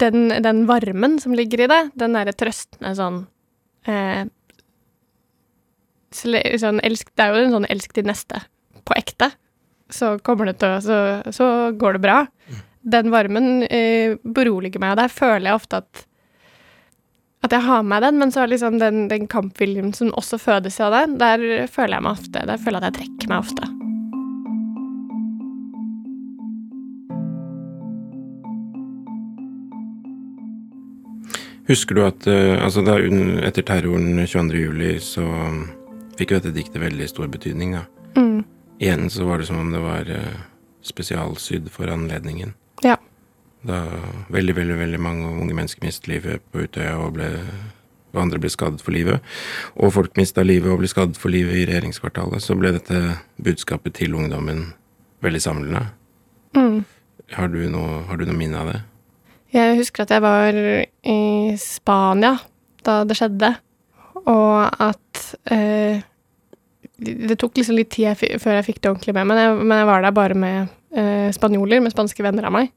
den, 0.04 0.28
den 0.44 0.64
varmen 0.68 1.16
som 1.22 1.34
ligger 1.34 1.64
i 1.64 1.70
det, 1.70 1.80
den 1.98 2.18
derre 2.18 2.34
trøstende 2.36 2.92
sånn 2.98 3.22
eh, 3.88 4.26
sånn 6.14 6.82
elsk, 6.84 7.10
Det 7.14 7.24
er 7.24 7.32
jo 7.32 7.46
en 7.46 7.56
sånn 7.56 7.70
'elsk 7.70 7.94
til 7.94 8.06
neste' 8.06 8.44
på 8.84 8.94
ekte. 8.98 9.32
Så 9.94 10.16
kommer 10.26 10.50
det 10.50 10.58
til 10.62 10.74
å 10.74 10.80
Så, 10.82 10.98
så 11.34 11.46
går 11.78 11.98
det 11.98 12.04
bra. 12.04 12.18
Den 12.84 13.12
varmen 13.14 13.62
eh, 13.70 14.18
beroliger 14.24 14.82
meg, 14.82 14.96
og 14.96 15.00
der 15.04 15.12
føler 15.12 15.48
jeg 15.50 15.62
ofte 15.62 15.80
at 15.84 16.04
at 17.44 17.52
jeg 17.52 17.60
har 17.66 17.82
med 17.84 18.00
den, 18.00 18.16
men 18.16 18.30
så 18.32 18.40
er 18.40 18.54
liksom 18.54 18.78
den, 18.80 19.02
den 19.10 19.26
kampviljen 19.28 19.92
som 19.92 20.14
også 20.16 20.38
fødes 20.40 20.80
av 20.80 20.94
den, 20.96 21.18
der 21.20 21.66
føler 21.68 21.98
jeg 21.98 22.06
meg 22.06 22.16
ofte 22.16 22.44
Der 22.48 22.56
føler 22.56 22.80
jeg 22.80 22.86
at 22.86 22.88
jeg 22.88 23.02
trekker 23.02 23.32
meg 23.34 23.44
ofte. 23.44 23.74
Husker 31.68 31.96
du 31.96 32.02
at 32.04 32.26
eh, 32.28 32.56
altså 32.60 32.84
da, 32.84 32.98
etter 33.48 33.64
terroren 33.64 34.20
22. 34.20 34.64
juli 34.66 34.90
så 35.00 35.24
um, 35.24 35.62
fikk 36.18 36.34
jo 36.34 36.40
dette 36.40 36.52
diktet 36.56 36.82
veldig 36.82 37.08
stor 37.08 37.30
betydning, 37.32 37.78
da. 37.78 37.84
Mm. 38.20 38.42
Igjen 38.78 39.10
så 39.10 39.24
var 39.28 39.38
det 39.38 39.46
som 39.46 39.58
om 39.60 39.72
det 39.72 39.82
var 39.82 40.10
eh, 40.10 40.38
spesialsydd 40.84 41.70
for 41.72 41.90
anledningen. 41.90 42.54
Ja. 42.82 42.96
Da 43.64 43.80
veldig, 44.28 44.56
veldig 44.56 44.76
veldig 44.78 45.00
mange 45.00 45.30
unge 45.30 45.54
mennesker 45.56 45.86
mistet 45.86 46.10
livet 46.10 46.42
på 46.52 46.66
Utøya, 46.66 46.96
og, 47.00 47.14
ble, 47.16 47.30
og 48.12 48.22
andre 48.26 48.40
ble 48.42 48.50
skadet 48.52 48.84
for 48.84 48.96
livet. 48.96 49.24
Og 49.78 49.94
folk 49.94 50.18
mista 50.20 50.44
livet 50.44 50.72
og 50.72 50.82
ble 50.82 50.90
skadet 50.90 51.20
for 51.20 51.32
livet 51.32 51.56
i 51.62 51.66
regjeringskvartalet. 51.70 52.44
Så 52.44 52.58
ble 52.58 52.74
dette 52.76 53.20
budskapet 53.40 53.96
til 54.00 54.16
ungdommen 54.18 54.66
veldig 55.24 55.40
samlende. 55.40 55.86
Mm. 56.58 56.82
Har 57.32 57.48
du 57.48 57.62
noe, 57.72 58.02
har 58.08 58.20
du 58.20 58.26
noe 58.28 58.36
minne 58.36 58.60
av 58.60 58.72
det? 58.72 58.80
Jeg 59.54 59.78
husker 59.78 60.04
at 60.04 60.10
jeg 60.10 60.22
var 60.24 60.56
i 60.58 61.20
Spania 61.62 62.34
da 62.84 62.98
det 63.08 63.16
skjedde, 63.16 63.54
og 64.28 64.82
at 64.82 65.22
eh, 65.54 66.02
Det 66.96 67.36
tok 67.40 67.56
liksom 67.58 67.74
litt 67.74 67.90
tid 67.90 68.14
før 68.14 68.58
jeg 68.58 68.66
fikk 68.68 68.80
det 68.80 68.90
ordentlig 68.92 69.14
med 69.16 69.26
men 69.26 69.40
jeg, 69.40 69.54
men 69.66 69.80
jeg 69.80 69.86
var 69.88 70.04
der 70.04 70.14
bare 70.14 70.36
med 70.38 70.68
eh, 70.94 71.30
spanjoler, 71.34 71.82
med 71.82 71.90
spanske 71.94 72.22
venner 72.22 72.46
av 72.46 72.54
meg. 72.54 72.70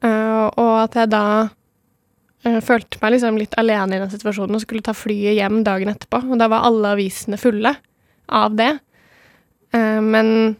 Uh, 0.00 0.48
og 0.56 0.74
at 0.86 0.96
jeg 0.96 1.10
da 1.12 1.24
uh, 1.44 2.60
følte 2.64 3.00
meg 3.02 3.14
liksom 3.14 3.36
litt 3.36 3.56
alene 3.60 3.98
i 3.98 4.00
den 4.00 4.12
situasjonen 4.12 4.56
og 4.56 4.62
skulle 4.64 4.84
ta 4.86 4.94
flyet 4.96 5.36
hjem 5.36 5.60
dagen 5.66 5.92
etterpå. 5.92 6.22
Og 6.30 6.40
da 6.40 6.48
var 6.50 6.64
alle 6.68 6.94
avisene 6.96 7.40
fulle 7.40 7.74
av 8.26 8.56
det. 8.58 8.72
Uh, 9.76 10.00
men 10.00 10.56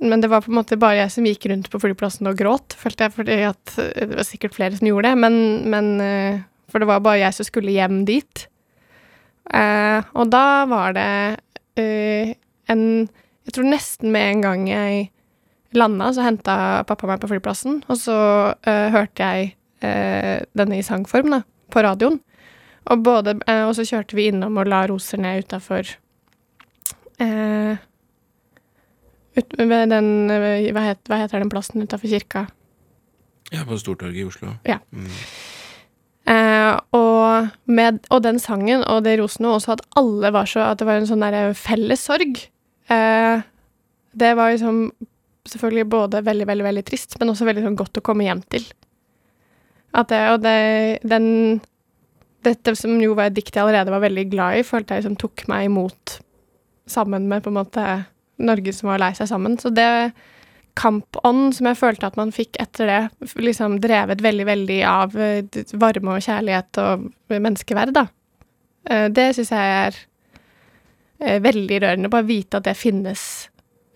men 0.00 0.22
det 0.22 0.30
var 0.32 0.40
på 0.40 0.48
en 0.48 0.56
måte 0.56 0.78
bare 0.80 1.02
jeg 1.02 1.12
som 1.12 1.26
gikk 1.28 1.42
rundt 1.50 1.66
på 1.68 1.78
flyplassen 1.82 2.28
og 2.30 2.38
gråt, 2.38 2.72
følte 2.72 3.04
jeg, 3.04 3.12
fordi 3.12 3.34
at 3.44 3.72
det 3.76 4.14
var 4.14 4.24
sikkert 4.24 4.54
flere 4.56 4.78
som 4.78 4.88
gjorde 4.88 5.10
det, 5.10 5.18
men, 5.20 5.34
men 5.68 5.90
For 6.72 6.80
det 6.80 6.88
var 6.88 7.02
bare 7.04 7.20
jeg 7.20 7.36
som 7.36 7.44
skulle 7.44 7.74
hjem 7.74 7.98
dit. 8.08 8.46
Eh, 9.54 10.10
og 10.14 10.30
da 10.30 10.44
var 10.70 10.94
det 10.94 11.10
eh, 11.80 12.34
en 12.70 12.84
Jeg 13.48 13.54
tror 13.56 13.66
nesten 13.66 14.12
med 14.14 14.28
en 14.30 14.42
gang 14.44 14.66
jeg 14.68 15.06
landa, 15.74 16.10
så 16.14 16.22
henta 16.22 16.54
pappa 16.86 17.08
meg 17.08 17.22
på 17.22 17.30
flyplassen, 17.30 17.80
og 17.90 17.98
så 17.98 18.18
eh, 18.68 18.90
hørte 18.94 19.26
jeg 19.26 19.54
eh, 19.82 20.42
denne 20.54 20.78
i 20.78 20.84
sangform, 20.86 21.32
da, 21.34 21.40
på 21.72 21.82
radioen. 21.82 22.20
Og, 22.90 23.02
både, 23.04 23.36
og 23.66 23.72
så 23.76 23.84
kjørte 23.86 24.16
vi 24.18 24.28
innom 24.30 24.58
og 24.58 24.70
la 24.70 24.84
roser 24.88 25.20
ned 25.20 25.44
utafor 25.44 25.88
eh, 27.22 27.82
ut, 29.36 29.58
ved 29.58 29.92
den 29.92 30.08
hva, 30.30 30.86
het, 30.88 31.02
hva 31.10 31.20
heter 31.20 31.42
den 31.42 31.52
plassen 31.52 31.84
utafor 31.84 32.10
kirka? 32.10 32.46
Ja, 33.50 33.66
på 33.66 33.78
Stortorget 33.78 34.22
i 34.22 34.26
Oslo. 34.26 34.54
Ja. 34.66 34.78
Mm. 34.94 35.10
Eh, 36.30 36.72
og, 36.94 37.48
med, 37.66 38.04
og 38.12 38.22
den 38.22 38.38
sangen 38.38 38.84
og 38.86 39.02
det 39.06 39.16
rosende 39.18 39.50
også 39.50 39.74
at 39.74 39.80
alle 39.98 40.30
var 40.30 40.46
så 40.46 40.62
At 40.68 40.78
det 40.78 40.86
var 40.86 41.00
en 41.00 41.08
sånn 41.08 41.24
derre 41.24 41.54
felles 41.58 42.04
sorg. 42.06 42.38
Eh, 42.90 43.42
det 44.20 44.30
var 44.38 44.52
liksom 44.52 44.84
selvfølgelig 45.50 45.88
både 45.90 46.22
veldig, 46.26 46.46
veldig 46.46 46.66
veldig 46.66 46.84
trist, 46.86 47.16
men 47.18 47.32
også 47.32 47.48
veldig 47.48 47.64
sånn 47.64 47.78
godt 47.78 47.98
å 47.98 48.04
komme 48.04 48.26
hjem 48.26 48.42
til. 48.52 48.66
At 49.96 50.12
det, 50.12 50.22
og 50.30 50.40
det, 50.46 50.56
den 51.02 51.26
Dette 52.40 52.72
som 52.78 52.94
jo 53.02 53.12
var 53.12 53.28
et 53.28 53.34
dikt 53.36 53.52
jeg 53.52 53.60
allerede 53.60 53.92
var 53.92 54.00
veldig 54.00 54.22
glad 54.30 54.60
i, 54.60 54.64
følte 54.64 54.96
jeg 54.96 55.02
liksom 55.02 55.18
tok 55.20 55.42
meg 55.50 55.66
imot 55.66 56.14
sammen 56.88 57.26
med 57.28 57.42
på 57.44 57.50
en 57.50 57.58
måte 57.58 57.82
Norge 58.40 58.72
som 58.72 58.88
var 58.88 59.02
lei 59.02 59.10
seg 59.18 59.28
sammen. 59.28 59.58
Så 59.60 59.68
det 59.68 59.84
kampånd 60.78 61.54
som 61.56 61.68
jeg 61.70 61.78
følte 61.80 62.08
at 62.10 62.18
man 62.18 62.32
fikk 62.34 62.58
etter 62.62 62.90
det, 62.90 63.00
liksom 63.40 63.78
drevet 63.82 64.22
veldig, 64.24 64.46
veldig 64.48 64.78
av 64.88 65.16
eh, 65.18 65.60
varme 65.80 66.16
og 66.16 66.24
kjærlighet 66.24 66.80
og 66.82 67.08
menneskeverd, 67.32 67.94
da. 67.96 68.06
Eh, 68.88 69.08
Det 69.14 69.30
syns 69.36 69.52
jeg 69.54 69.74
er 69.80 69.98
eh, 71.20 71.40
veldig 71.42 71.80
rørende. 71.82 72.12
Bare 72.12 72.28
vite 72.28 72.60
at 72.60 72.68
det 72.68 72.76
finnes 72.78 73.24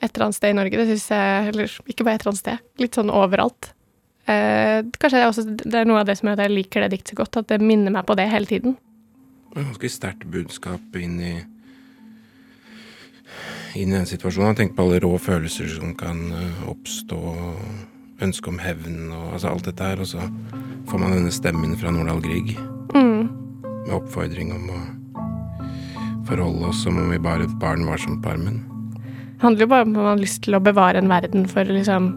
et 0.03 0.11
eller 0.11 0.29
annet 0.29 0.41
sted 0.41 0.53
i 0.53 0.59
Norge. 0.59 0.81
Det 0.81 0.91
syns 0.93 1.09
jeg 1.15 1.49
Eller 1.53 1.79
ikke 1.87 2.05
bare 2.05 2.19
et 2.19 2.25
eller 2.25 2.35
annet 2.35 2.45
sted, 2.45 2.67
litt 2.83 2.99
sånn 2.99 3.13
overalt. 3.13 3.73
Kanskje 4.25 5.19
det 5.19 5.21
er, 5.21 5.29
også, 5.29 5.43
det 5.45 5.77
er 5.77 5.89
noe 5.89 6.01
av 6.01 6.07
det 6.09 6.15
som 6.17 6.31
gjør 6.31 6.39
at 6.39 6.47
jeg 6.47 6.55
liker 6.55 6.81
det 6.81 6.95
diktet 6.95 7.13
så 7.13 7.19
godt, 7.19 7.37
at 7.43 7.51
det 7.53 7.59
minner 7.61 7.93
meg 7.93 8.07
på 8.09 8.17
det 8.17 8.25
hele 8.33 8.49
tiden. 8.49 8.79
Det 9.53 9.61
er 9.61 9.67
Ganske 9.69 9.91
sterkt 9.93 10.25
budskap 10.33 10.97
inn 10.97 11.19
i 11.21 11.35
inn 13.77 13.93
i 13.93 13.97
den 13.99 14.07
situasjonen. 14.07 14.57
Tenk 14.59 14.75
på 14.77 14.85
alle 14.85 15.01
rå 15.03 15.13
følelser 15.19 15.69
som 15.73 15.95
kan 15.99 16.21
eh, 16.33 16.65
oppstå. 16.71 17.19
Ønske 18.23 18.49
om 18.53 18.59
hevn 18.63 19.09
og 19.13 19.33
altså 19.35 19.51
alt 19.51 19.67
dette 19.67 19.83
her. 19.89 20.01
Og 20.01 20.07
så 20.07 20.23
får 20.89 21.01
man 21.03 21.17
denne 21.17 21.33
stemmen 21.35 21.75
fra 21.81 21.91
Nordahl 21.95 22.23
Grieg 22.25 22.55
Mm. 22.95 23.27
med 23.89 23.95
oppfordring 23.97 24.53
om 24.55 24.69
å 24.71 24.81
forholde 26.29 26.69
oss 26.69 26.85
som 26.85 26.97
om 27.01 27.09
vi 27.11 27.19
bare 27.19 27.43
et 27.49 27.57
barn 27.59 27.83
var 27.89 27.99
som 27.99 28.21
parmen. 28.23 28.61
Det 29.35 29.43
handler 29.43 29.65
jo 29.65 29.67
bare 29.73 29.83
om 29.83 29.91
at 29.91 29.97
man 29.97 30.07
har 30.13 30.21
lyst 30.23 30.43
til 30.47 30.55
å 30.55 30.63
bevare 30.63 30.97
en 31.03 31.09
verden 31.11 31.49
for 31.51 31.65
liksom 31.65 32.13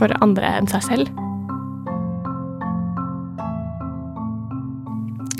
For 0.00 0.08
andre 0.24 0.48
enn 0.58 0.66
seg 0.66 0.82
selv. 0.82 1.08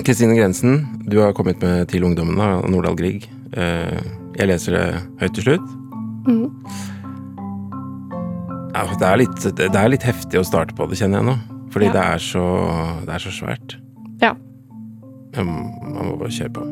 Kristine 0.03 0.35
Grensen, 0.37 0.85
du 1.07 1.17
har 1.23 1.33
kommet 1.33 1.61
med 1.63 1.87
Til 1.91 2.03
ungdommen 2.03 2.39
av 2.39 2.65
Nordahl 2.69 2.95
Grieg. 2.99 3.27
Eh, 3.53 3.99
Jeg 4.39 4.49
leser 4.49 4.75
det 4.77 4.85
høyt 5.21 5.35
til 5.37 5.45
slutt. 5.47 5.73
Mm. 6.27 6.47
Ja, 8.73 8.85
det, 8.97 9.05
er 9.07 9.19
litt, 9.21 9.43
det 9.59 9.69
er 9.77 9.91
litt 9.93 10.05
heftig 10.07 10.39
å 10.41 10.45
starte 10.47 10.73
på 10.77 10.87
det, 10.89 10.97
kjenner 10.97 11.21
jeg 11.21 11.27
nå. 11.29 11.35
Fordi 11.73 11.89
Ja. 11.89 11.93
det, 11.93 12.05
er 12.15 12.21
så, 12.21 12.45
det 13.05 13.13
er 13.15 13.23
så 13.23 13.33
svært. 13.33 13.77
Ja. 14.21 14.33
Jeg 15.33 15.45
Man 15.45 16.05
må 16.09 16.17
bare 16.17 16.33
kjøre 16.33 16.53
på. 16.53 16.65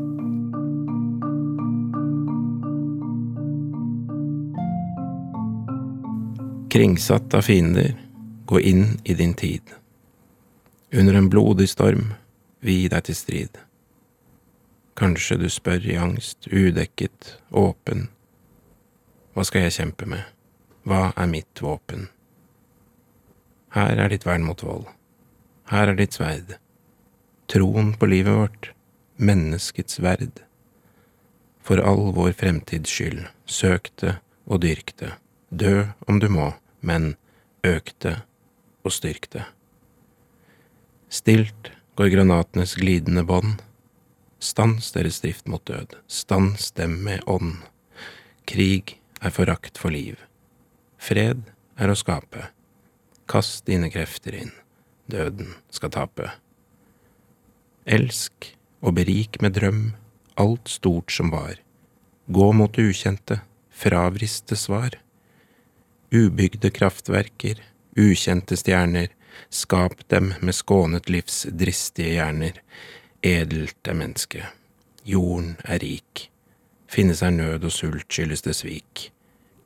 Kringsatt 6.72 7.34
av 7.34 7.41
fiender, 7.44 7.94
gå 8.48 8.60
inn 8.60 8.86
i 9.03 9.13
din 9.13 9.34
tid. 9.34 9.62
Under 10.94 11.13
en 11.20 11.30
blodig 11.32 11.68
storm, 11.70 12.13
vi 12.63 12.86
deg 12.91 13.03
til 13.08 13.15
strid. 13.18 13.60
Kanskje 14.98 15.38
du 15.39 15.48
spør 15.50 15.86
i 15.88 15.98
angst, 15.98 16.48
udekket, 16.51 17.38
åpen. 17.51 18.10
Hva 19.33 19.45
skal 19.48 19.65
jeg 19.65 19.77
kjempe 19.77 20.07
med? 20.10 20.25
Hva 20.83 21.12
er 21.15 21.29
mitt 21.31 21.62
våpen? 21.63 22.10
Her 23.71 23.95
er 24.03 24.12
ditt 24.12 24.25
vern 24.27 24.43
mot 24.43 24.60
vold. 24.65 24.89
Her 25.71 25.93
er 25.93 25.95
ditt 25.95 26.17
sverd. 26.17 26.57
Troen 27.51 27.93
på 27.95 28.10
livet 28.12 28.36
vårt, 28.36 28.71
menneskets 29.15 30.01
verd. 30.03 30.43
For 31.63 31.79
all 31.79 32.12
vår 32.17 32.33
fremtids 32.36 32.91
skyld, 32.91 33.24
søk 33.45 33.91
det 34.01 34.17
og 34.48 34.63
dyrk 34.65 34.91
det. 35.00 35.13
Dø 35.51 35.86
om 36.07 36.19
du 36.19 36.27
må, 36.31 36.51
men 36.81 37.15
øk 37.63 37.93
det 38.03 38.17
og 38.83 38.95
styrk 38.95 39.29
det. 39.31 39.45
Stilt 41.12 41.71
går 42.00 42.12
granatenes 42.12 42.75
glidende 42.79 43.24
bånd. 43.27 43.62
Stans 44.41 44.89
deres 44.95 45.21
drift 45.21 45.48
mot 45.48 45.63
død, 45.69 45.93
stans 46.10 46.71
dem 46.74 46.98
med 47.05 47.21
ånd. 47.29 47.60
Krig 48.50 48.98
er 49.21 49.33
forakt 49.33 49.77
for 49.77 49.93
liv. 49.93 50.17
Fred 50.98 51.45
er 51.77 51.91
å 51.91 51.98
skape. 51.98 52.50
Kast 53.29 53.67
dine 53.69 53.91
krefter 53.93 54.36
inn, 54.41 54.53
døden 55.05 55.53
skal 55.69 55.93
tape. 55.93 56.31
Elsk 57.86 58.50
og 58.81 58.98
berik 58.98 59.38
med 59.45 59.55
drøm 59.57 59.83
alt 60.41 60.67
stort 60.69 61.12
som 61.12 61.29
var. 61.29 61.60
Gå 62.25 62.51
mot 62.53 62.74
det 62.74 62.89
ukjente, 62.91 63.41
fravriste 63.69 64.57
svar. 64.57 64.98
Ubygde 66.12 66.71
kraftverker, 66.74 67.62
ukjente 67.98 68.57
stjerner, 68.57 69.12
skap 69.50 70.01
dem 70.10 70.33
med 70.41 70.55
skånet 70.55 71.10
livs 71.12 71.43
dristige 71.45 72.17
hjerner. 72.17 72.57
Edelt 73.22 73.88
er 73.88 73.94
mennesket, 73.94 74.46
jorden 75.06 75.54
er 75.63 75.78
rik. 75.84 76.32
Finnes 76.90 77.22
er 77.22 77.30
nød 77.30 77.68
og 77.70 77.72
sult, 77.72 78.08
skyldes 78.10 78.42
det 78.42 78.56
svik. 78.58 79.12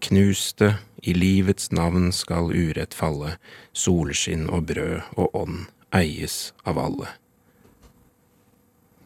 Knuste, 0.04 0.76
i 1.04 1.14
livets 1.16 1.72
navn 1.72 2.12
skal 2.12 2.52
urett 2.52 2.94
falle, 2.94 3.38
solskinn 3.72 4.50
og 4.50 4.68
brød 4.68 5.08
og 5.16 5.38
ånd 5.40 5.62
eies 5.96 6.52
av 6.68 6.82
alle. 6.82 7.14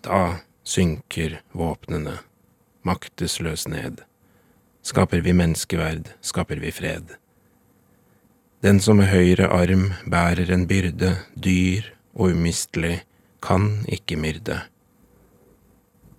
Da 0.01 0.41
synker 0.65 1.44
våpnene, 1.53 2.18
maktesløs 2.82 3.68
ned. 3.70 4.01
Skaper 4.82 5.22
vi 5.22 5.36
menneskeverd, 5.36 6.10
skaper 6.25 6.58
vi 6.63 6.72
fred. 6.74 7.13
Den 8.65 8.82
som 8.82 8.98
med 8.98 9.12
høyre 9.13 9.51
arm 9.53 9.91
bærer 10.10 10.50
en 10.51 10.65
byrde, 10.68 11.13
dyr 11.36 11.94
og 12.15 12.34
umistelig, 12.34 13.03
kan 13.41 13.86
ikke 13.88 14.17
myrde. 14.19 14.62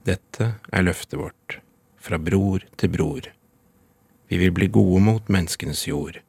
Dette 0.09 0.55
er 0.73 0.87
løftet 0.87 1.19
vårt, 1.21 1.59
fra 2.01 2.19
bror 2.19 2.65
til 2.81 2.93
bror. 2.95 3.29
Vi 4.31 4.39
vil 4.41 4.53
bli 4.55 4.71
gode 4.73 5.03
mot 5.05 5.29
menneskenes 5.29 5.87
jord. 5.89 6.21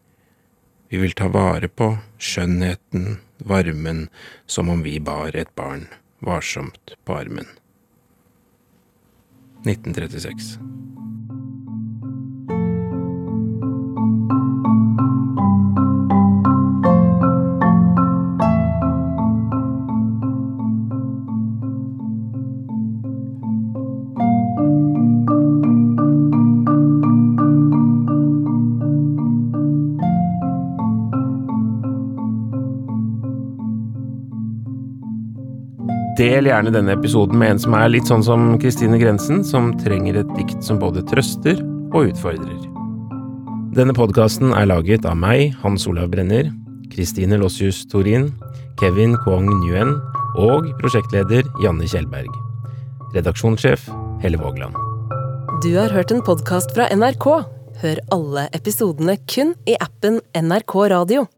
Vi 0.91 0.99
vil 0.99 1.15
ta 1.15 1.29
vare 1.31 1.69
på 1.71 1.93
skjønnheten, 2.19 3.21
varmen, 3.47 4.09
som 4.45 4.69
om 4.69 4.83
vi 4.83 4.99
bar 4.99 5.37
et 5.37 5.53
barn 5.55 5.87
varsomt 6.21 6.97
på 7.05 7.15
armen. 7.15 7.47
1936. 9.65 11.10
Del 36.17 36.49
gjerne 36.49 36.73
denne 36.73 36.95
episoden 36.97 37.37
med 37.39 37.53
en 37.53 37.59
som 37.61 37.75
er 37.77 37.91
litt 37.91 38.09
sånn 38.09 38.23
som 38.25 38.49
Kristine 38.59 38.97
Grensen, 38.99 39.45
som 39.47 39.71
trenger 39.79 40.19
et 40.19 40.33
dikt 40.35 40.59
som 40.65 40.79
både 40.81 41.05
trøster 41.07 41.61
og 41.93 42.11
utfordrer. 42.11 42.57
Denne 43.77 43.95
podkasten 43.95 44.51
er 44.51 44.67
laget 44.67 45.07
av 45.07 45.15
meg, 45.15 45.53
Hans 45.63 45.87
Olav 45.87 46.09
Brenner, 46.11 46.49
Kristine 46.91 47.39
Lossius 47.39 47.85
Torin, 47.87 48.27
Kevin 48.81 49.15
Kwong 49.23 49.47
Nguyen 49.47 49.95
og 50.35 50.67
prosjektleder 50.81 51.47
Janne 51.63 51.87
Kjellberg. 51.87 52.31
Redaksjonssjef 53.15 53.87
Helle 54.23 54.39
Vågland. 54.41 54.75
Du 55.63 55.71
har 55.77 55.93
hørt 55.95 56.11
en 56.11 56.23
podkast 56.25 56.75
fra 56.75 56.89
NRK. 56.91 57.27
Hør 57.81 58.03
alle 58.11 58.49
episodene 58.57 59.15
kun 59.31 59.55
i 59.63 59.79
appen 59.79 60.19
NRK 60.35 60.75
Radio. 60.91 61.29